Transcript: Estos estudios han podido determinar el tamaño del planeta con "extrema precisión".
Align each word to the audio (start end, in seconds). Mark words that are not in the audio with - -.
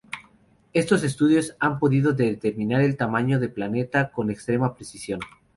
Estos 0.73 1.03
estudios 1.03 1.55
han 1.59 1.77
podido 1.77 2.13
determinar 2.13 2.81
el 2.81 2.97
tamaño 2.97 3.39
del 3.39 3.51
planeta 3.51 4.11
con 4.11 4.31
"extrema 4.31 4.73
precisión". 4.73 5.19